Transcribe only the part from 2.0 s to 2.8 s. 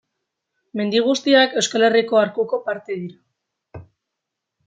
arkuko